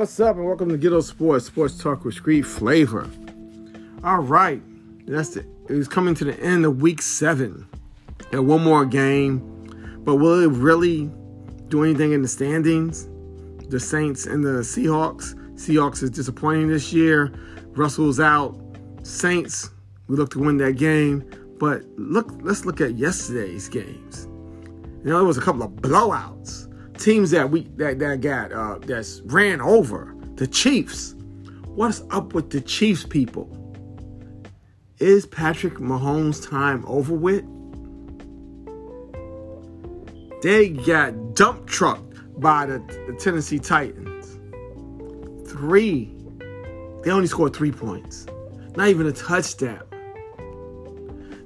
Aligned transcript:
What's 0.00 0.18
up, 0.18 0.36
and 0.36 0.46
welcome 0.46 0.70
to 0.70 0.78
Ghetto 0.78 1.02
Sports, 1.02 1.44
Sports 1.44 1.76
Talk 1.76 2.06
with 2.06 2.14
Street 2.14 2.46
Flavor. 2.46 3.06
All 4.02 4.20
right, 4.20 4.62
that's 5.06 5.36
it. 5.36 5.44
It's 5.68 5.88
coming 5.88 6.14
to 6.14 6.24
the 6.24 6.40
end 6.40 6.64
of 6.64 6.80
week 6.80 7.02
seven. 7.02 7.66
And 8.32 8.48
one 8.48 8.64
more 8.64 8.86
game, 8.86 9.40
but 10.02 10.16
will 10.16 10.42
it 10.42 10.56
really 10.56 11.10
do 11.68 11.84
anything 11.84 12.12
in 12.12 12.22
the 12.22 12.28
standings? 12.28 13.10
The 13.68 13.78
Saints 13.78 14.24
and 14.24 14.42
the 14.42 14.62
Seahawks. 14.62 15.34
Seahawks 15.56 16.02
is 16.02 16.08
disappointing 16.08 16.68
this 16.68 16.94
year. 16.94 17.30
Russell's 17.72 18.20
out. 18.20 18.58
Saints, 19.02 19.68
we 20.06 20.16
look 20.16 20.30
to 20.30 20.38
win 20.38 20.56
that 20.56 20.78
game. 20.78 21.30
But 21.58 21.84
look, 21.98 22.32
let's 22.40 22.64
look 22.64 22.80
at 22.80 22.96
yesterday's 22.96 23.68
games. 23.68 24.24
You 25.04 25.10
know, 25.10 25.18
there 25.18 25.26
was 25.26 25.36
a 25.36 25.42
couple 25.42 25.62
of 25.62 25.72
blowouts 25.72 26.69
teams 27.00 27.30
that 27.30 27.50
we 27.50 27.62
that 27.76 27.98
that 27.98 28.20
got 28.20 28.52
uh, 28.52 28.78
that's 28.80 29.20
ran 29.24 29.60
over 29.60 30.14
the 30.34 30.46
Chiefs. 30.46 31.14
What's 31.64 32.02
up 32.10 32.34
with 32.34 32.50
the 32.50 32.60
Chiefs 32.60 33.04
people? 33.04 33.56
Is 34.98 35.24
Patrick 35.24 35.74
Mahomes' 35.74 36.46
time 36.48 36.84
over 36.86 37.14
with? 37.14 37.44
They 40.42 40.68
got 40.68 41.34
dump 41.34 41.66
trucked 41.66 42.18
by 42.40 42.66
the, 42.66 42.78
the 43.06 43.16
Tennessee 43.18 43.58
Titans. 43.58 44.38
Three. 45.50 46.14
They 47.02 47.10
only 47.10 47.26
scored 47.26 47.54
three 47.54 47.72
points. 47.72 48.26
Not 48.76 48.88
even 48.88 49.06
a 49.06 49.12
touchdown. 49.12 49.82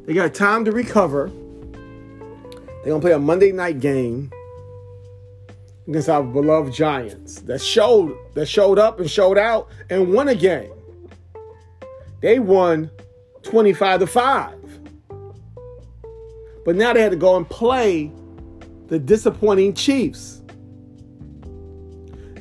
They 0.04 0.14
got 0.14 0.34
time 0.34 0.64
to 0.64 0.72
recover. 0.72 1.30
They're 2.82 2.92
gonna 2.92 3.00
play 3.00 3.12
a 3.12 3.18
Monday 3.18 3.52
night 3.52 3.80
game 3.80 4.30
against 5.86 6.08
our 6.08 6.22
beloved 6.22 6.72
Giants 6.72 7.40
that 7.42 7.60
showed 7.60 8.16
that 8.34 8.46
showed 8.46 8.78
up 8.78 9.00
and 9.00 9.10
showed 9.10 9.38
out 9.38 9.68
and 9.90 10.12
won 10.12 10.28
a 10.28 10.34
game. 10.34 10.72
They 12.20 12.38
won 12.38 12.90
25 13.42 14.00
to 14.00 14.06
5. 14.06 14.54
But 16.64 16.76
now 16.76 16.94
they 16.94 17.02
had 17.02 17.10
to 17.10 17.16
go 17.16 17.36
and 17.36 17.48
play 17.48 18.10
the 18.86 18.98
disappointing 18.98 19.74
Chiefs. 19.74 20.42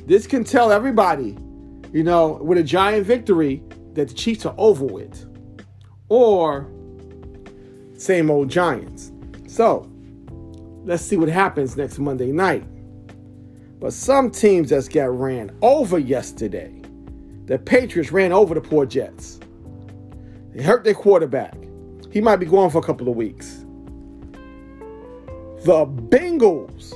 This 0.06 0.26
can 0.26 0.44
tell 0.44 0.72
everybody, 0.72 1.36
you 1.92 2.02
know, 2.02 2.38
with 2.42 2.58
a 2.58 2.62
giant 2.62 3.06
victory 3.06 3.62
that 3.92 4.08
the 4.08 4.14
Chiefs 4.14 4.46
are 4.46 4.54
over 4.56 4.84
with. 4.84 5.26
Or 6.08 6.70
same 7.96 8.30
old 8.30 8.48
Giants. 8.48 9.12
So, 9.46 9.90
let's 10.84 11.02
see 11.02 11.16
what 11.16 11.28
happens 11.28 11.76
next 11.76 11.98
Monday 11.98 12.32
night. 12.32 12.64
But 13.84 13.92
some 13.92 14.30
teams 14.30 14.70
just 14.70 14.90
got 14.90 15.10
ran 15.10 15.54
over 15.60 15.98
yesterday. 15.98 16.72
The 17.44 17.58
Patriots 17.58 18.10
ran 18.10 18.32
over 18.32 18.54
the 18.54 18.62
poor 18.62 18.86
Jets. 18.86 19.38
They 20.54 20.62
hurt 20.62 20.84
their 20.84 20.94
quarterback. 20.94 21.54
He 22.10 22.22
might 22.22 22.36
be 22.36 22.46
gone 22.46 22.70
for 22.70 22.78
a 22.78 22.82
couple 22.82 23.10
of 23.10 23.14
weeks. 23.14 23.66
The 25.66 25.84
Bengals 26.08 26.94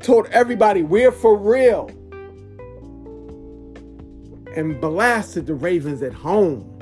told 0.00 0.28
everybody 0.28 0.82
we're 0.82 1.12
for 1.12 1.36
real 1.36 1.90
and 4.56 4.80
blasted 4.80 5.44
the 5.44 5.56
Ravens 5.56 6.00
at 6.00 6.14
home 6.14 6.72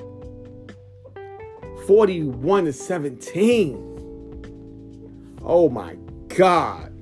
41 1.88 2.66
to 2.66 2.72
17. 2.72 5.40
Oh 5.42 5.68
my 5.68 5.96
God 6.28 6.93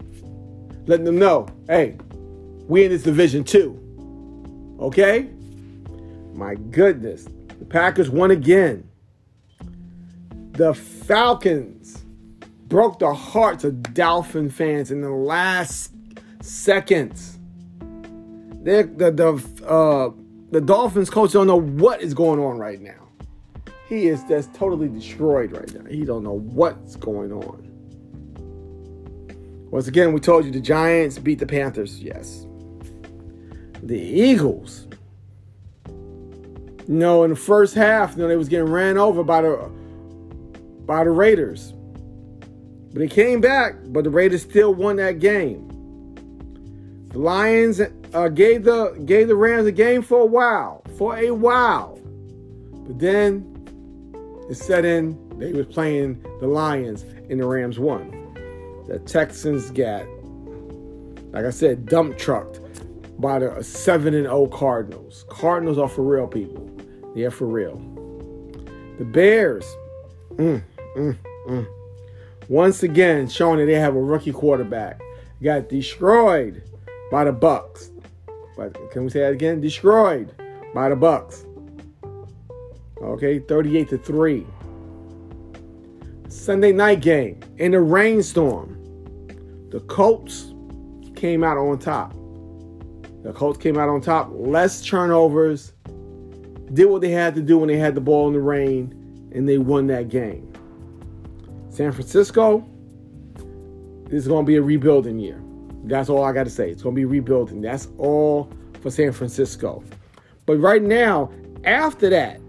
letting 0.86 1.04
them 1.04 1.18
know, 1.18 1.46
hey, 1.68 1.96
we 2.68 2.84
in 2.84 2.90
this 2.90 3.02
division 3.02 3.44
too. 3.44 3.78
Okay? 4.80 5.28
My 6.34 6.54
goodness. 6.54 7.28
The 7.58 7.64
Packers 7.64 8.10
won 8.10 8.30
again. 8.30 8.88
The 10.52 10.74
Falcons 10.74 12.04
broke 12.66 12.98
the 12.98 13.12
hearts 13.14 13.64
of 13.64 13.94
Dolphin 13.94 14.50
fans 14.50 14.90
in 14.90 15.00
the 15.00 15.10
last 15.10 15.92
seconds. 16.40 17.38
The 18.62 18.84
the 18.94 19.66
uh, 19.66 20.10
the 20.50 20.60
Dolphins 20.60 21.10
coach 21.10 21.32
don't 21.32 21.46
know 21.46 21.60
what 21.60 22.02
is 22.02 22.14
going 22.14 22.38
on 22.40 22.58
right 22.58 22.80
now. 22.80 23.08
He 23.88 24.08
is 24.08 24.22
just 24.24 24.54
totally 24.54 24.88
destroyed 24.88 25.52
right 25.52 25.74
now. 25.74 25.90
He 25.90 26.04
don't 26.04 26.22
know 26.22 26.38
what's 26.38 26.96
going 26.96 27.32
on. 27.32 27.71
Once 29.72 29.88
again, 29.88 30.12
we 30.12 30.20
told 30.20 30.44
you 30.44 30.50
the 30.50 30.60
Giants 30.60 31.18
beat 31.18 31.38
the 31.38 31.46
Panthers. 31.46 31.98
Yes. 32.02 32.46
The 33.82 33.98
Eagles. 33.98 34.86
Know, 36.86 37.24
in 37.24 37.30
the 37.30 37.36
first 37.36 37.74
half, 37.74 38.12
you 38.12 38.18
know, 38.18 38.28
they 38.28 38.36
was 38.36 38.50
getting 38.50 38.70
ran 38.70 38.98
over 38.98 39.24
by 39.24 39.40
the 39.40 39.56
by 40.84 41.04
the 41.04 41.10
Raiders. 41.10 41.72
But 42.92 42.98
they 42.98 43.08
came 43.08 43.40
back, 43.40 43.76
but 43.86 44.04
the 44.04 44.10
Raiders 44.10 44.42
still 44.42 44.74
won 44.74 44.96
that 44.96 45.20
game. 45.20 45.66
The 47.08 47.18
Lions 47.18 47.80
uh, 48.12 48.28
gave 48.28 48.64
the 48.64 49.02
gave 49.06 49.28
the 49.28 49.36
Rams 49.36 49.66
a 49.66 49.72
game 49.72 50.02
for 50.02 50.20
a 50.20 50.26
while, 50.26 50.84
for 50.98 51.16
a 51.16 51.30
while. 51.30 51.98
But 52.86 52.98
then 52.98 53.48
it 54.50 54.56
set 54.56 54.84
in. 54.84 55.18
They 55.38 55.54
was 55.54 55.64
playing 55.64 56.22
the 56.40 56.46
Lions, 56.46 57.04
and 57.30 57.40
the 57.40 57.46
Rams 57.46 57.78
won. 57.78 58.21
The 58.88 58.98
Texans 59.00 59.70
got, 59.70 60.06
like 61.32 61.44
I 61.44 61.50
said, 61.50 61.86
dump 61.86 62.18
trucked 62.18 62.60
by 63.20 63.38
the 63.38 63.62
7 63.62 64.14
and 64.14 64.24
0 64.24 64.48
Cardinals. 64.48 65.24
Cardinals 65.28 65.78
are 65.78 65.88
for 65.88 66.02
real, 66.02 66.26
people. 66.26 66.68
They're 67.14 67.30
for 67.30 67.46
real. 67.46 67.76
The 68.98 69.04
Bears, 69.04 69.64
mm, 70.34 70.62
mm, 70.96 71.16
mm. 71.48 71.66
once 72.48 72.82
again 72.82 73.28
showing 73.28 73.58
that 73.58 73.66
they 73.66 73.74
have 73.74 73.94
a 73.94 74.02
rookie 74.02 74.32
quarterback, 74.32 75.00
got 75.42 75.68
destroyed 75.68 76.62
by 77.10 77.24
the 77.24 77.32
Bucs. 77.32 77.90
But 78.56 78.74
can 78.90 79.04
we 79.04 79.10
say 79.10 79.20
that 79.20 79.32
again? 79.32 79.60
Destroyed 79.60 80.34
by 80.74 80.88
the 80.88 80.96
Bucs. 80.96 81.46
Okay, 83.02 83.38
38 83.40 83.88
to 83.90 83.98
3. 83.98 84.46
Sunday 86.32 86.72
night 86.72 87.02
game 87.02 87.38
in 87.58 87.74
a 87.74 87.80
rainstorm. 87.80 88.78
The 89.70 89.80
Colts 89.80 90.54
came 91.14 91.44
out 91.44 91.58
on 91.58 91.78
top. 91.78 92.14
The 93.22 93.32
Colts 93.34 93.58
came 93.58 93.76
out 93.78 93.90
on 93.90 94.00
top, 94.00 94.30
less 94.32 94.82
turnovers, 94.84 95.74
did 96.72 96.86
what 96.86 97.02
they 97.02 97.10
had 97.10 97.34
to 97.34 97.42
do 97.42 97.58
when 97.58 97.68
they 97.68 97.76
had 97.76 97.94
the 97.94 98.00
ball 98.00 98.28
in 98.28 98.32
the 98.32 98.40
rain, 98.40 99.30
and 99.34 99.46
they 99.46 99.58
won 99.58 99.86
that 99.88 100.08
game. 100.08 100.50
San 101.68 101.92
Francisco 101.92 102.66
is 104.10 104.26
going 104.26 104.44
to 104.44 104.48
be 104.48 104.56
a 104.56 104.62
rebuilding 104.62 105.18
year. 105.18 105.40
That's 105.84 106.08
all 106.08 106.24
I 106.24 106.32
got 106.32 106.44
to 106.44 106.50
say. 106.50 106.70
It's 106.70 106.82
going 106.82 106.94
to 106.96 106.98
be 106.98 107.04
rebuilding. 107.04 107.60
That's 107.60 107.88
all 107.98 108.50
for 108.80 108.90
San 108.90 109.12
Francisco. 109.12 109.84
But 110.46 110.56
right 110.58 110.82
now, 110.82 111.30
after 111.64 112.08
that, 112.10 112.40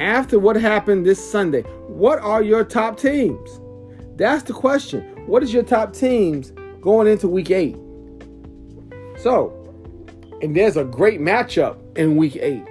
after 0.00 0.38
what 0.38 0.56
happened 0.56 1.06
this 1.06 1.30
Sunday, 1.30 1.62
what 1.88 2.18
are 2.18 2.42
your 2.42 2.64
top 2.64 2.98
teams? 2.98 3.60
That's 4.16 4.42
the 4.42 4.52
question. 4.52 5.02
What 5.26 5.42
is 5.42 5.52
your 5.52 5.62
top 5.62 5.92
teams 5.92 6.52
going 6.80 7.06
into 7.06 7.28
week 7.28 7.50
eight? 7.50 7.76
So, 9.18 9.52
and 10.42 10.56
there's 10.56 10.76
a 10.76 10.84
great 10.84 11.20
matchup 11.20 11.78
in 11.98 12.16
week 12.16 12.36
eight 12.36 12.64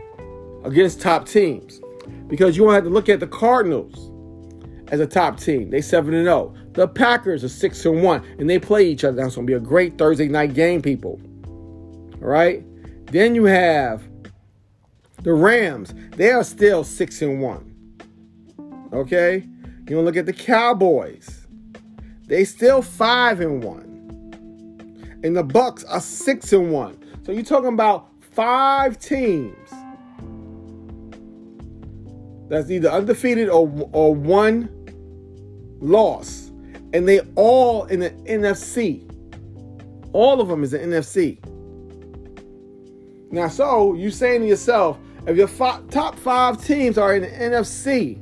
against 0.64 1.02
top 1.02 1.28
teams 1.28 1.81
because 2.28 2.58
you 2.58 2.64
won't 2.64 2.75
have 2.75 2.84
to 2.84 2.90
look 2.90 3.09
at 3.09 3.19
the 3.19 3.28
Cardinals 3.28 4.12
as 4.90 5.00
a 5.00 5.08
top 5.08 5.40
team. 5.40 5.69
They 5.69 5.81
7 5.81 6.14
and 6.14 6.25
0. 6.25 6.53
The 6.74 6.88
Packers 6.88 7.44
are 7.44 7.50
6 7.50 7.85
and 7.85 8.03
1 8.03 8.25
and 8.40 8.50
they 8.50 8.59
play 8.59 8.85
each 8.85 9.03
other. 9.03 9.17
That's 9.17 9.35
going 9.35 9.47
to 9.47 9.52
be 9.52 9.55
a 9.55 9.59
great 9.59 9.97
Thursday 9.97 10.28
night 10.28 10.53
game, 10.53 10.82
people. 10.82 11.20
All 12.22 12.28
right? 12.28 12.64
Then 13.11 13.35
you 13.35 13.46
have 13.46 14.03
the 15.26 15.34
Rams. 15.34 15.94
They 16.16 16.32
are 16.32 16.44
still 16.44 16.84
6 16.84 17.22
and 17.24 17.42
1. 17.42 18.90
Okay? 18.94 19.44
You 19.88 19.96
want 19.98 20.02
to 20.02 20.02
look 20.02 20.18
at 20.18 20.28
the 20.28 20.34
Cowboys. 20.34 21.48
They 22.28 22.46
still 22.46 22.82
5 22.82 23.42
and 23.42 23.64
1. 23.64 25.20
And 25.24 25.36
the 25.36 25.44
Bucs 25.44 25.84
are 25.90 26.00
6 26.00 26.54
and 26.54 26.72
1. 26.72 27.24
So 27.26 27.32
you're 27.32 27.44
talking 27.44 27.74
about 27.74 28.10
five 28.20 29.00
teams 29.00 29.70
that's 32.48 32.70
either 32.70 32.90
undefeated 32.92 33.50
or 33.50 33.68
or 33.94 34.14
one 34.14 34.70
loss. 35.80 36.52
And 36.94 37.08
they 37.08 37.22
all 37.34 37.86
in 37.86 38.02
the 38.02 38.12
NFC. 38.12 39.10
All 40.14 40.40
of 40.40 40.48
them 40.48 40.64
is 40.64 40.72
the 40.72 40.80
NFC. 40.80 41.40
Now, 43.32 43.48
so 43.48 43.96
you 43.96 44.12
saying 44.12 44.42
to 44.42 44.48
yourself, 44.48 45.00
if 45.28 45.38
your 45.38 45.48
top 45.90 46.16
five 46.20 46.64
teams 46.64 46.98
are 46.98 47.16
in 47.16 47.24
the 47.24 47.30
NFC, 47.30 48.22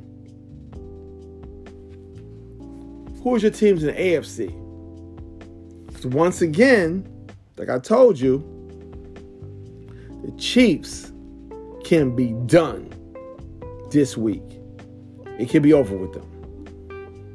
who 3.22 3.36
is 3.36 3.42
your 3.42 3.52
teams 3.52 3.82
in 3.82 3.94
the 3.94 4.00
AFC? 4.00 5.86
Because 5.86 6.06
once 6.06 6.42
again, 6.42 7.06
like 7.56 7.68
I 7.68 7.78
told 7.78 8.18
you, 8.18 8.38
the 10.24 10.32
Chiefs 10.38 11.12
can 11.84 12.16
be 12.16 12.32
done 12.46 12.90
this 13.90 14.16
week. 14.16 14.42
It 15.38 15.50
can 15.50 15.62
be 15.62 15.72
over 15.72 15.96
with 15.96 16.12
them. 16.12 16.30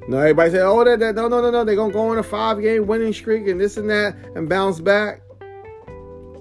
No, 0.08 0.18
everybody 0.18 0.52
said, 0.52 0.62
oh, 0.64 0.84
that, 0.84 1.00
that, 1.00 1.14
no, 1.14 1.28
no, 1.28 1.42
no, 1.42 1.52
no. 1.52 1.64
They're 1.64 1.76
going 1.76 1.92
to 1.92 1.94
go 1.94 2.10
on 2.10 2.18
a 2.18 2.24
five 2.24 2.60
game 2.62 2.88
winning 2.88 3.14
streak 3.14 3.48
and 3.48 3.62
this 3.62 3.78
and 3.78 3.90
that 3.90 4.16
and 4.36 4.50
bounce 4.50 4.80
back. 4.80 5.22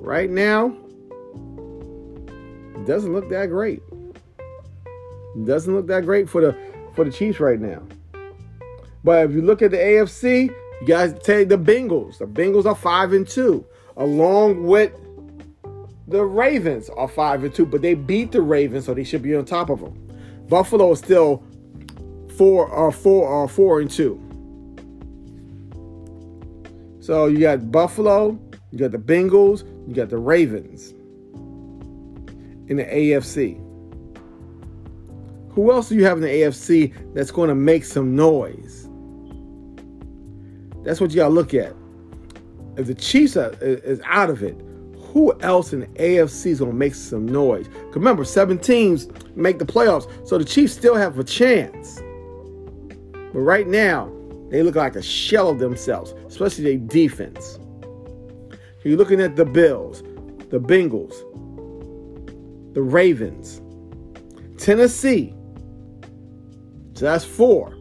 Right 0.01 0.31
now, 0.31 0.75
doesn't 2.89 3.13
look 3.13 3.29
that 3.29 3.51
great. 3.51 3.83
Doesn't 5.45 5.73
look 5.75 5.87
that 5.89 6.07
great 6.07 6.29
for 6.29 6.41
the 6.41 6.57
for 6.95 7.05
the 7.05 7.13
Chiefs 7.13 7.39
right 7.39 7.61
now. 7.61 7.83
But 9.05 9.27
if 9.27 9.33
you 9.33 9.43
look 9.43 9.61
at 9.61 9.71
the 9.71 9.77
AFC, 9.77 10.49
you 10.81 10.87
guys 10.87 11.15
take 11.23 11.51
the 11.51 11.59
Bengals. 11.59 12.19
The 12.19 12.25
Bengals 12.25 12.65
are 12.65 12.75
five 12.75 13.13
and 13.13 13.29
two, 13.29 13.65
along 13.99 14.65
with 14.65 14.91
the 16.09 16.25
Ravens 16.25 16.89
are 16.89 17.07
five 17.07 17.45
and 17.45 17.55
two, 17.55 17.67
but 17.67 17.83
they 17.83 17.93
beat 17.93 18.33
the 18.33 18.41
Ravens, 18.41 18.87
so 18.87 18.95
they 18.95 19.05
should 19.05 19.23
be 19.23 19.37
on 19.37 19.45
top 19.45 19.69
of 19.69 19.81
them. 19.81 19.95
Buffalo 20.49 20.91
is 20.93 20.99
still 20.99 21.45
four 22.39 22.69
or 22.69 22.89
uh, 22.89 22.91
four 22.91 23.29
or 23.29 23.45
uh, 23.45 23.49
four 23.49 23.81
and 23.81 23.91
two. 23.91 24.19
So 27.01 27.27
you 27.27 27.39
got 27.39 27.71
Buffalo, 27.71 28.39
you 28.73 28.79
got 28.79 28.93
the 28.93 28.99
Bengals, 28.99 29.65
you 29.87 29.95
got 29.95 30.09
the 30.09 30.17
Ravens 30.17 30.95
in 32.69 32.77
the 32.77 32.85
AFC. 32.85 33.59
Who 35.53 35.73
else 35.73 35.89
do 35.89 35.97
you 35.97 36.05
have 36.05 36.19
in 36.19 36.23
the 36.23 36.29
AFC 36.29 36.95
that's 37.15 37.31
going 37.31 37.49
to 37.49 37.55
make 37.55 37.85
some 37.85 38.15
noise? 38.15 38.89
That's 40.85 41.01
what 41.01 41.11
you 41.11 41.17
got 41.17 41.29
to 41.29 41.35
look 41.35 41.55
at. 41.55 41.75
If 42.77 42.87
the 42.87 42.95
Chiefs 42.95 43.37
are, 43.37 43.53
is 43.61 44.01
out 44.05 44.31
of 44.31 44.43
it, 44.43 44.57
who 45.13 45.37
else 45.41 45.73
in 45.73 45.81
the 45.81 45.87
AFC 45.87 46.47
is 46.47 46.61
going 46.61 46.71
to 46.71 46.77
make 46.77 46.95
some 46.95 47.27
noise? 47.27 47.69
Remember, 47.95 48.25
seven 48.25 48.59
teams 48.59 49.09
make 49.35 49.59
the 49.59 49.67
playoffs, 49.67 50.09
so 50.29 50.39
the 50.39 50.45
Chiefs 50.45 50.75
still 50.75 50.95
have 50.95 51.19
a 51.19 51.25
chance. 51.25 52.01
But 53.33 53.41
right 53.41 53.67
now, 53.67 54.13
they 54.51 54.63
look 54.63 54.77
like 54.77 54.97
a 54.97 55.03
shell 55.03 55.49
of 55.49 55.59
themselves, 55.59 56.15
especially 56.27 56.65
their 56.65 56.87
defense. 56.87 57.59
You're 58.85 58.97
looking 58.97 59.21
at 59.21 59.37
the 59.37 59.45
Bills, 59.45 60.03
the 60.49 60.59
Bengals, 60.59 61.15
the 62.79 62.85
Ravens, 62.85 63.61
Tennessee. 64.57 65.35
So 66.95 67.07
that's 67.07 67.25
four. 67.25 67.77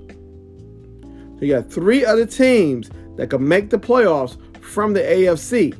So 1.37 1.37
you 1.41 1.53
got 1.53 1.71
three 1.71 2.03
other 2.03 2.25
teams 2.25 2.89
that 3.15 3.29
could 3.29 3.41
make 3.41 3.69
the 3.69 3.77
playoffs 3.77 4.39
from 4.59 4.93
the 4.93 5.01
AFC. 5.01 5.79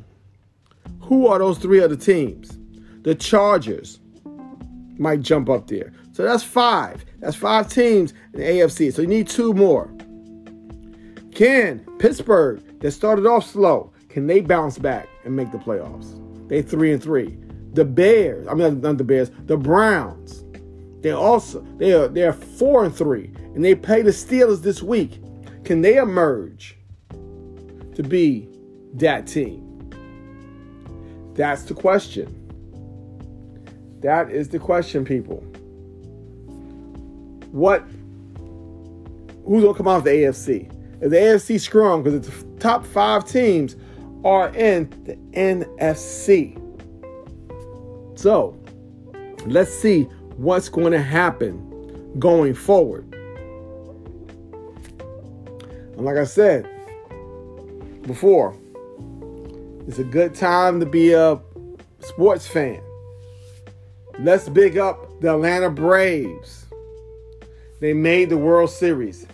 Who 1.02 1.26
are 1.26 1.40
those 1.40 1.58
three 1.58 1.82
other 1.82 1.96
teams? 1.96 2.60
The 3.02 3.16
Chargers 3.16 4.00
might 5.00 5.22
jump 5.22 5.50
up 5.50 5.66
there. 5.66 5.92
So 6.12 6.22
that's 6.22 6.44
five. 6.44 7.04
That's 7.18 7.36
five 7.36 7.70
teams 7.70 8.14
in 8.34 8.42
the 8.42 8.46
AFC. 8.46 8.94
So 8.94 9.02
you 9.02 9.08
need 9.08 9.28
two 9.28 9.52
more. 9.52 9.92
Can 11.32 11.80
Pittsburgh, 11.98 12.62
that 12.82 12.92
started 12.92 13.26
off 13.26 13.48
slow, 13.48 13.92
can 14.10 14.28
they 14.28 14.42
bounce 14.42 14.78
back 14.78 15.10
and 15.26 15.36
make 15.36 15.52
the 15.52 15.58
playoffs? 15.58 16.22
They 16.50 16.62
three 16.62 16.94
and 16.94 17.02
three. 17.02 17.36
The 17.78 17.86
Bears, 17.86 18.48
I 18.48 18.56
mean 18.56 18.82
not 18.82 18.98
the 18.98 19.04
Bears, 19.04 19.30
the 19.46 19.56
Browns. 19.56 20.44
They 21.02 21.12
also 21.12 21.62
they 21.78 21.94
are 21.94 22.08
they're 22.08 22.34
four 22.34 22.84
and 22.84 22.96
three, 22.96 23.32
and 23.54 23.64
they 23.64 23.76
play 23.76 24.02
the 24.02 24.10
Steelers 24.10 24.64
this 24.64 24.82
week. 24.82 25.22
Can 25.64 25.84
they 25.84 25.98
emerge 25.98 26.76
to 27.94 28.02
be 28.02 28.50
that 28.96 29.28
team? 29.28 29.92
That's 31.36 31.62
the 31.66 31.76
question. 31.76 32.34
That 34.02 34.32
is 34.32 34.50
the 34.50 34.58
question, 34.58 35.06
people 35.06 35.44
what 37.52 37.82
who's 39.46 39.64
gonna 39.64 39.78
come 39.78 39.88
out 39.88 39.98
of 39.98 40.04
the 40.04 40.10
AFC? 40.10 40.68
Is 41.04 41.12
the 41.12 41.18
AFC 41.18 41.60
strong, 41.60 42.02
because 42.02 42.28
the 42.28 42.60
top 42.60 42.88
five 42.88 43.24
teams 43.26 43.76
are 44.26 44.50
in 44.50 44.90
the 45.06 45.16
NFC. 45.34 46.60
So 48.18 48.58
let's 49.46 49.72
see 49.72 50.04
what's 50.38 50.70
going 50.70 50.92
to 50.92 51.02
happen 51.02 52.16
going 52.18 52.56
forward. 52.56 53.14
And 55.96 56.04
like 56.04 56.18
I 56.18 56.24
said 56.24 56.68
before, 58.02 58.58
it's 59.88 60.00
a 60.00 60.04
good 60.04 60.34
time 60.34 60.80
to 60.80 60.86
be 60.88 61.14
a 61.14 61.40
sports 62.00 62.48
fan. 62.48 62.82
Let's 64.20 64.50
big 64.50 64.80
up 64.80 65.22
the 65.22 65.36
Atlanta 65.36 65.70
Braves. 65.70 66.66
They 67.80 67.94
made 67.94 68.30
the 68.30 68.38
World 68.38 68.72
Series. 68.72 69.28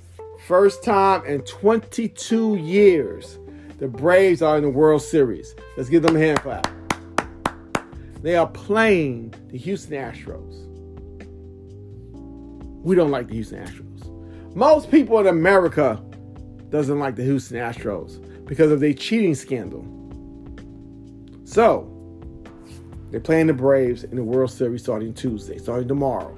First 0.46 0.84
time 0.84 1.26
in 1.26 1.42
22 1.44 2.58
years, 2.58 3.40
the 3.80 3.88
Braves 3.88 4.42
are 4.42 4.58
in 4.58 4.64
the 4.64 4.70
World 4.70 5.02
Series. 5.02 5.56
Let's 5.78 5.88
give 5.88 6.04
them 6.04 6.18
a 6.18 6.20
hand 6.20 6.42
clap. 6.42 6.83
They 8.24 8.38
are 8.38 8.48
playing 8.48 9.34
the 9.50 9.58
Houston 9.58 9.96
Astros. 9.98 10.62
We 12.82 12.96
don't 12.96 13.12
like 13.12 13.28
the 13.28 13.34
Houston 13.34 13.66
Astros. 13.66 14.56
Most 14.56 14.90
people 14.90 15.20
in 15.20 15.28
America 15.28 16.02
doesn't 16.70 17.00
like 17.00 17.18
the 17.18 17.24
Houston 17.24 17.58
Astros 17.58 18.46
because 18.46 18.72
of 18.72 18.80
their 18.80 18.94
cheating 18.94 19.36
scandal. 19.36 19.86
So, 21.44 21.90
they're 23.12 23.20
playing 23.20 23.48
the 23.48 23.54
Braves 23.54 24.06
in 24.06 24.16
the 24.16 24.24
World 24.24 24.52
Series 24.52 24.82
starting 24.82 25.14
Tuesday, 25.14 25.58
starting 25.58 25.90
tomorrow. 25.90 26.36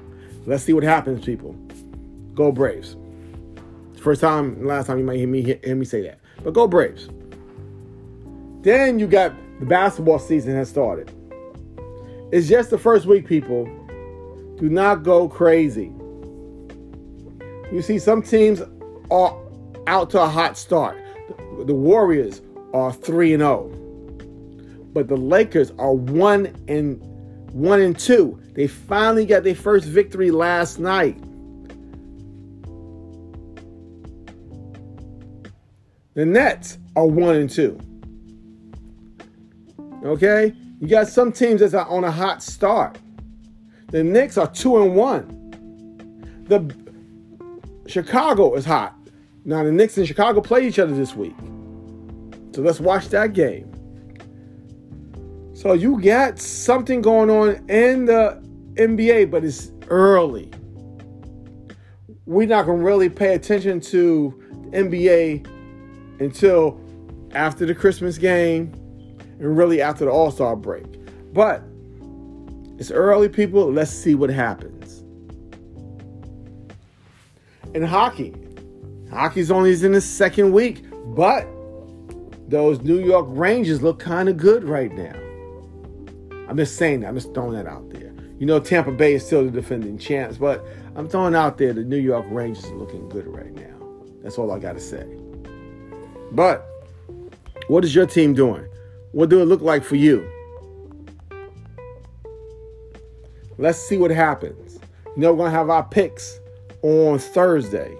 Let's 0.47 0.63
see 0.63 0.73
what 0.73 0.83
happens, 0.83 1.23
people. 1.23 1.53
Go 2.33 2.51
Braves. 2.51 2.97
First 4.01 4.21
time, 4.21 4.65
last 4.65 4.87
time 4.87 4.97
you 4.97 5.05
might 5.05 5.17
hear 5.17 5.27
me 5.27 5.41
hear 5.41 5.75
me 5.75 5.85
say 5.85 6.01
that. 6.01 6.19
But 6.43 6.53
go 6.53 6.67
Braves. 6.67 7.09
Then 8.61 8.97
you 8.97 9.05
got 9.05 9.33
the 9.59 9.67
basketball 9.67 10.17
season 10.17 10.55
has 10.55 10.67
started. 10.67 11.11
It's 12.35 12.49
just 12.49 12.69
the 12.69 12.77
first 12.77 13.05
week, 13.05 13.25
people. 13.25 13.63
Do 14.57 14.67
not 14.67 15.03
go 15.03 15.29
crazy. 15.29 15.93
You 17.71 17.81
see, 17.81 17.97
some 17.97 18.21
teams 18.21 18.61
are 19.09 19.41
out 19.87 20.09
to 20.09 20.21
a 20.21 20.27
hot 20.27 20.57
start. 20.57 21.01
The 21.65 21.73
Warriors 21.73 22.41
are 22.73 22.91
3 22.91 23.35
and 23.35 23.41
0. 23.41 23.69
But 24.91 25.07
the 25.07 25.15
Lakers 25.15 25.71
are 25.79 25.93
1 25.93 26.65
and 26.67 26.99
1 27.53 27.79
and 27.79 27.97
2. 27.97 28.41
They 28.53 28.67
finally 28.67 29.25
got 29.25 29.45
their 29.45 29.55
first 29.55 29.87
victory 29.87 30.29
last 30.29 30.77
night. 30.77 31.17
The 36.15 36.25
Nets 36.25 36.79
are 36.97 37.07
one 37.07 37.37
and 37.37 37.49
two. 37.49 37.79
Okay? 40.03 40.53
You 40.79 40.87
got 40.87 41.07
some 41.07 41.31
teams 41.31 41.61
that's 41.61 41.73
on 41.73 42.03
a 42.03 42.11
hot 42.11 42.43
start. 42.43 42.97
The 43.91 44.03
Knicks 44.03 44.37
are 44.37 44.51
two 44.51 44.81
and 44.81 44.95
one. 44.95 46.43
The 46.47 46.75
Chicago 47.87 48.53
is 48.55 48.65
hot. 48.65 48.95
Now 49.45 49.63
the 49.63 49.71
Knicks 49.71 49.97
and 49.97 50.07
Chicago 50.07 50.41
play 50.41 50.67
each 50.67 50.79
other 50.79 50.93
this 50.93 51.15
week. 51.15 51.35
So 52.53 52.61
let's 52.61 52.79
watch 52.79 53.09
that 53.09 53.33
game. 53.33 53.71
So 55.53 55.73
you 55.73 56.01
got 56.01 56.39
something 56.39 57.01
going 57.01 57.29
on 57.29 57.69
in 57.69 58.05
the 58.05 58.41
NBA, 58.75 59.31
but 59.31 59.45
it's 59.45 59.71
early. 59.87 60.51
We're 62.25 62.47
not 62.47 62.65
gonna 62.65 62.83
really 62.83 63.09
pay 63.09 63.35
attention 63.35 63.79
to 63.81 64.33
NBA 64.71 65.47
until 66.19 66.81
after 67.31 67.65
the 67.65 67.75
Christmas 67.75 68.17
game 68.17 68.73
and 69.39 69.57
really 69.57 69.81
after 69.81 70.05
the 70.05 70.11
All 70.11 70.31
Star 70.31 70.55
break. 70.55 70.85
But 71.33 71.63
it's 72.77 72.91
early, 72.91 73.29
people. 73.29 73.71
Let's 73.71 73.91
see 73.91 74.15
what 74.15 74.29
happens. 74.29 75.03
In 77.73 77.83
hockey, 77.83 78.33
hockey's 79.11 79.51
only 79.51 79.73
in 79.83 79.91
the 79.91 80.01
second 80.01 80.53
week, 80.53 80.85
but 81.15 81.47
those 82.47 82.81
New 82.81 82.99
York 82.99 83.25
Rangers 83.29 83.81
look 83.81 83.99
kind 83.99 84.29
of 84.29 84.37
good 84.37 84.63
right 84.63 84.91
now. 84.93 85.15
I'm 86.47 86.57
just 86.57 86.77
saying 86.77 87.01
that. 87.01 87.07
I'm 87.07 87.15
just 87.15 87.33
throwing 87.33 87.53
that 87.53 87.65
out 87.65 87.89
there. 87.89 88.13
You 88.39 88.45
know, 88.45 88.59
Tampa 88.59 88.91
Bay 88.91 89.15
is 89.15 89.25
still 89.25 89.45
the 89.45 89.51
defending 89.51 89.97
champs, 89.97 90.37
but 90.37 90.65
I'm 90.95 91.07
throwing 91.07 91.35
out 91.35 91.57
there 91.57 91.73
the 91.73 91.83
New 91.83 91.97
York 91.97 92.25
Rangers 92.29 92.65
are 92.65 92.75
looking 92.75 93.09
good 93.09 93.27
right 93.27 93.53
now. 93.53 93.75
That's 94.21 94.37
all 94.37 94.51
I 94.51 94.59
got 94.59 94.73
to 94.73 94.79
say. 94.79 95.05
But 96.31 96.67
what 97.67 97.83
is 97.83 97.95
your 97.95 98.05
team 98.05 98.33
doing? 98.33 98.67
What 99.15 99.29
do 99.29 99.41
it 99.41 99.45
look 99.45 99.61
like 99.61 99.81
for 99.85 99.95
you? 99.95 100.29
Let's 103.57 103.79
see 103.79 103.97
what 103.97 104.11
happens. 104.11 104.77
You 105.15 105.21
know, 105.21 105.31
we're 105.31 105.37
going 105.37 105.51
to 105.51 105.57
have 105.57 105.69
our 105.69 105.85
picks 105.85 106.37
on 106.81 107.19
Thursday. 107.19 107.95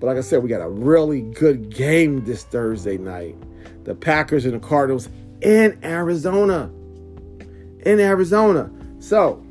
But 0.00 0.06
like 0.06 0.16
I 0.16 0.22
said, 0.22 0.42
we 0.42 0.48
got 0.48 0.62
a 0.62 0.70
really 0.70 1.20
good 1.20 1.68
game 1.68 2.24
this 2.24 2.44
Thursday 2.44 2.96
night. 2.96 3.36
The 3.84 3.94
Packers 3.94 4.46
and 4.46 4.54
the 4.54 4.58
Cardinals 4.58 5.10
in 5.42 5.78
Arizona. 5.84 6.70
in 7.84 8.00
Arizona. 8.00 8.70
So, 9.00 9.44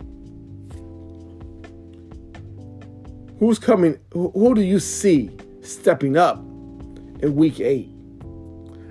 who's 3.37 3.59
coming? 3.59 3.99
Who, 4.13 4.55
do 4.55 4.61
you 4.61 4.79
see 4.79 5.29
stepping 5.61 6.17
up 6.17 6.39
in 6.39 7.35
week 7.35 7.59
eight? 7.59 7.89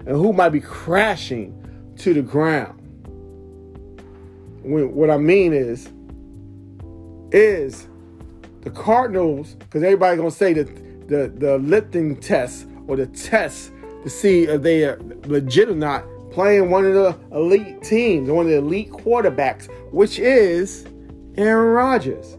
And 0.06 0.10
who 0.10 0.32
might 0.32 0.50
be 0.50 0.60
crashing 0.60 1.55
to 1.98 2.14
the 2.14 2.22
ground? 2.22 2.80
When, 4.62 4.94
what 4.94 5.10
I 5.10 5.16
mean 5.16 5.52
is, 5.52 5.88
is 7.32 7.88
the 8.62 8.70
Cardinals, 8.70 9.54
because 9.54 9.82
everybody's 9.82 10.18
gonna 10.18 10.30
say 10.30 10.52
that 10.52 11.08
the 11.08 11.32
the 11.36 11.58
lifting 11.58 12.16
test 12.16 12.66
or 12.86 12.96
the 12.96 13.06
test 13.06 13.72
to 14.02 14.10
see 14.10 14.44
if 14.44 14.62
they 14.62 14.84
are 14.84 14.98
legit 15.26 15.68
or 15.68 15.74
not 15.74 16.04
playing 16.36 16.70
one 16.70 16.84
of 16.84 16.92
the 16.92 17.16
elite 17.34 17.82
teams, 17.82 18.28
one 18.28 18.44
of 18.44 18.50
the 18.52 18.58
elite 18.58 18.90
quarterbacks, 18.90 19.72
which 19.90 20.18
is 20.18 20.86
Aaron 21.36 21.72
Rodgers. 21.72 22.36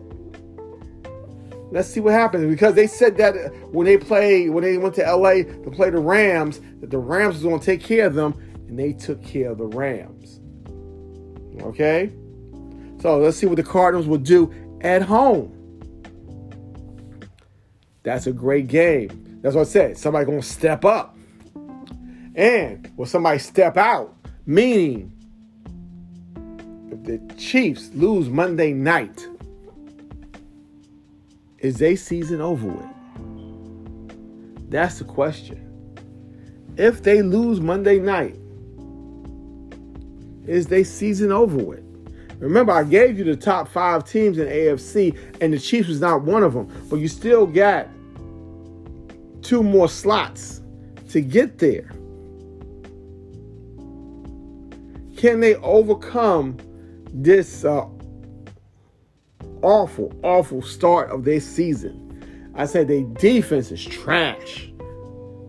Let's 1.71 1.89
see 1.89 1.99
what 1.99 2.13
happens 2.13 2.49
because 2.49 2.75
they 2.75 2.87
said 2.87 3.17
that 3.17 3.33
when 3.73 3.85
they 3.85 3.97
played, 3.97 4.51
when 4.51 4.63
they 4.63 4.77
went 4.77 4.95
to 4.95 5.01
LA 5.01 5.43
to 5.43 5.71
play 5.71 5.89
the 5.89 5.99
Rams, 5.99 6.61
that 6.79 6.91
the 6.91 6.97
Rams 6.97 7.35
was 7.35 7.43
going 7.43 7.59
to 7.59 7.65
take 7.65 7.81
care 7.81 8.05
of 8.05 8.13
them, 8.13 8.35
and 8.67 8.77
they 8.77 8.93
took 8.93 9.23
care 9.23 9.51
of 9.51 9.57
the 9.57 9.65
Rams. 9.65 10.39
Okay? 11.61 12.11
So 13.01 13.17
let's 13.17 13.37
see 13.37 13.45
what 13.45 13.55
the 13.55 13.63
Cardinals 13.63 14.07
will 14.07 14.17
do 14.17 14.53
at 14.81 15.01
home. 15.01 15.53
That's 18.03 18.27
a 18.27 18.31
great 18.31 18.67
game. 18.67 19.39
That's 19.41 19.55
what 19.55 19.61
I 19.61 19.65
said. 19.65 19.97
Somebody 19.97 20.31
to 20.31 20.41
step 20.41 20.85
up. 20.85 21.17
And 22.35 22.91
will 22.95 23.05
somebody 23.05 23.39
step 23.39 23.77
out? 23.77 24.15
Meaning, 24.45 25.11
if 26.91 27.03
the 27.03 27.35
Chiefs 27.35 27.89
lose 27.93 28.29
Monday 28.29 28.73
night, 28.73 29.27
is 31.59 31.77
their 31.77 31.97
season 31.97 32.39
over 32.39 32.67
with? 32.67 32.85
That's 34.69 34.99
the 34.99 35.05
question. 35.05 35.63
If 36.77 37.03
they 37.03 37.21
lose 37.21 37.59
Monday 37.59 37.99
night, 37.99 38.39
is 40.47 40.67
they 40.67 40.83
season 40.83 41.31
over 41.31 41.57
with? 41.57 41.83
Remember, 42.39 42.71
I 42.71 42.83
gave 42.83 43.17
you 43.17 43.23
the 43.23 43.35
top 43.35 43.67
five 43.67 44.05
teams 44.05 44.37
in 44.37 44.47
AFC, 44.47 45.17
and 45.41 45.51
the 45.51 45.59
Chiefs 45.59 45.87
was 45.87 45.99
not 45.99 46.21
one 46.21 46.43
of 46.43 46.53
them. 46.53 46.71
But 46.89 46.97
you 46.97 47.07
still 47.07 47.47
got 47.47 47.87
two 49.41 49.63
more 49.63 49.89
slots 49.89 50.61
to 51.09 51.21
get 51.21 51.57
there. 51.57 51.89
Can 55.17 55.39
they 55.39 55.55
overcome 55.55 56.57
this 57.11 57.65
uh, 57.65 57.87
awful, 59.63 60.13
awful 60.21 60.61
start 60.61 61.09
of 61.09 61.23
their 61.23 61.39
season? 61.39 62.03
I 62.55 62.65
said 62.65 62.87
their 62.87 63.01
defense 63.01 63.71
is 63.71 63.83
trash 63.83 64.69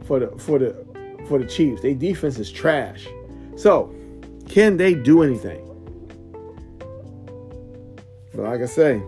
for 0.05 0.21
the 0.21 0.29
for 0.39 0.59
the 0.59 0.87
for 1.27 1.39
the 1.39 1.47
Chiefs. 1.47 1.83
Their 1.83 1.95
defense 1.95 2.39
is 2.39 2.51
trash. 2.51 3.07
So, 3.57 3.95
can 4.49 4.77
they 4.77 4.95
do 4.95 5.23
anything? 5.23 5.65
But 8.35 8.43
like 8.43 8.61
I 8.61 8.67
say, 8.67 9.03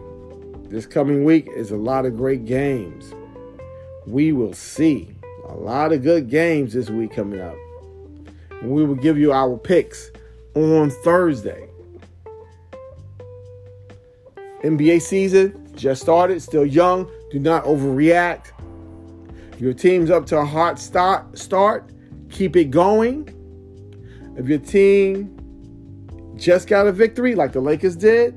this 0.68 0.86
coming 0.86 1.24
week 1.24 1.48
is 1.54 1.70
a 1.70 1.76
lot 1.76 2.06
of 2.06 2.16
great 2.16 2.44
games. 2.44 3.14
We 4.06 4.32
will 4.32 4.52
see 4.52 5.14
a 5.48 5.54
lot 5.54 5.92
of 5.92 6.02
good 6.02 6.28
games 6.28 6.72
this 6.72 6.90
week 6.90 7.12
coming 7.12 7.40
up. 7.40 7.56
We 8.62 8.84
will 8.84 8.94
give 8.94 9.18
you 9.18 9.32
our 9.32 9.56
picks 9.56 10.10
on 10.54 10.90
Thursday. 10.90 11.68
NBA 14.62 15.00
season 15.00 15.72
just 15.74 16.02
started, 16.02 16.42
still 16.42 16.66
young. 16.66 17.10
Do 17.30 17.38
not 17.38 17.64
overreact. 17.64 18.52
Your 19.58 19.72
team's 19.72 20.10
up 20.10 20.26
to 20.26 20.38
a 20.38 20.44
hot 20.44 20.78
start, 20.78 21.38
start. 21.38 21.90
Keep 22.30 22.56
it 22.56 22.70
going. 22.70 23.34
If 24.40 24.48
your 24.48 24.58
team 24.58 26.34
just 26.34 26.66
got 26.66 26.86
a 26.86 26.92
victory 26.92 27.34
like 27.34 27.52
the 27.52 27.60
Lakers 27.60 27.94
did, 27.94 28.34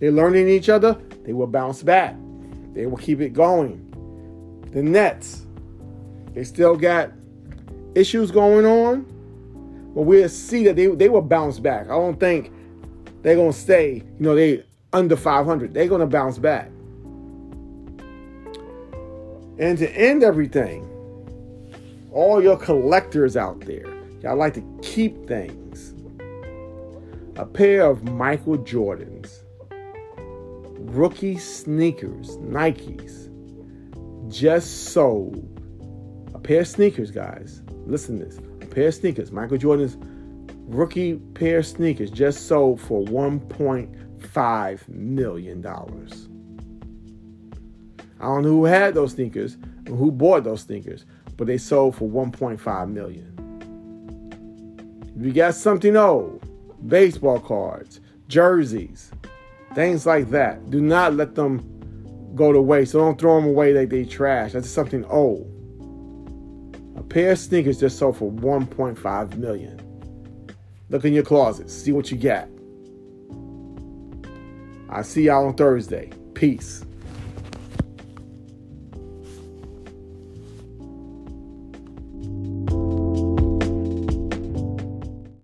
they're 0.00 0.10
learning 0.10 0.48
each 0.48 0.68
other, 0.68 0.98
they 1.22 1.32
will 1.32 1.46
bounce 1.46 1.84
back. 1.84 2.16
They 2.72 2.86
will 2.86 2.96
keep 2.96 3.20
it 3.20 3.34
going. 3.34 3.78
The 4.72 4.82
Nets, 4.82 5.46
they 6.32 6.42
still 6.42 6.76
got 6.76 7.12
issues 7.94 8.32
going 8.32 8.66
on, 8.66 9.02
but 9.94 10.02
we'll 10.02 10.28
see 10.28 10.64
that 10.64 10.74
they, 10.74 10.88
they 10.88 11.08
will 11.08 11.22
bounce 11.22 11.60
back. 11.60 11.84
I 11.84 11.90
don't 11.90 12.18
think 12.18 12.50
they're 13.22 13.36
going 13.36 13.52
to 13.52 13.56
stay, 13.56 13.94
you 13.94 14.04
know, 14.18 14.34
they 14.34 14.64
under 14.92 15.14
500. 15.14 15.72
They're 15.72 15.86
going 15.86 16.00
to 16.00 16.06
bounce 16.08 16.38
back. 16.38 16.66
And 19.56 19.78
to 19.78 19.88
end 19.96 20.24
everything, 20.24 20.84
all 22.10 22.42
your 22.42 22.56
collectors 22.56 23.36
out 23.36 23.60
there, 23.60 23.93
y'all 24.24 24.36
like 24.36 24.54
to 24.54 24.78
keep 24.82 25.28
things. 25.28 25.94
A 27.36 27.44
pair 27.44 27.84
of 27.84 28.04
Michael 28.04 28.56
Jordans, 28.56 29.42
rookie 30.94 31.36
sneakers, 31.36 32.38
Nikes, 32.38 33.28
just 34.32 34.92
sold. 34.92 35.50
A 36.34 36.38
pair 36.38 36.62
of 36.62 36.68
sneakers, 36.68 37.10
guys. 37.10 37.60
Listen 37.84 38.18
to 38.18 38.24
this. 38.24 38.38
A 38.62 38.66
pair 38.66 38.88
of 38.88 38.94
sneakers, 38.94 39.30
Michael 39.30 39.58
Jordan's 39.58 39.98
rookie 40.68 41.16
pair 41.34 41.58
of 41.58 41.66
sneakers, 41.66 42.10
just 42.10 42.48
sold 42.48 42.80
for 42.80 43.04
$1.5 43.04 44.88
million. 44.88 45.66
I 45.66 45.84
don't 48.24 48.42
know 48.42 48.48
who 48.48 48.64
had 48.64 48.94
those 48.94 49.12
sneakers 49.12 49.58
who 49.86 50.10
bought 50.10 50.44
those 50.44 50.62
sneakers, 50.62 51.04
but 51.36 51.46
they 51.46 51.58
sold 51.58 51.96
for 51.96 52.08
1.5 52.08 52.90
million. 52.90 53.33
If 55.16 55.24
you 55.24 55.32
got 55.32 55.54
something 55.54 55.96
old, 55.96 56.42
baseball 56.88 57.40
cards, 57.40 58.00
jerseys, 58.28 59.12
things 59.74 60.06
like 60.06 60.30
that, 60.30 60.70
do 60.70 60.80
not 60.80 61.14
let 61.14 61.34
them 61.34 62.32
go 62.34 62.52
to 62.52 62.60
waste. 62.60 62.92
So 62.92 62.98
don't 62.98 63.18
throw 63.18 63.40
them 63.40 63.48
away 63.48 63.72
like 63.72 63.90
they 63.90 64.04
trash. 64.04 64.52
That's 64.52 64.68
something 64.68 65.04
old. 65.04 65.50
A 66.96 67.02
pair 67.02 67.32
of 67.32 67.38
sneakers 67.38 67.78
just 67.80 67.98
sold 67.98 68.16
for 68.16 68.30
1.5 68.30 69.36
million. 69.36 69.80
Look 70.90 71.04
in 71.04 71.12
your 71.12 71.24
closet, 71.24 71.70
see 71.70 71.92
what 71.92 72.10
you 72.10 72.18
got. 72.18 72.48
I 74.88 75.02
see 75.02 75.24
y'all 75.24 75.46
on 75.46 75.54
Thursday. 75.54 76.10
Peace. 76.34 76.84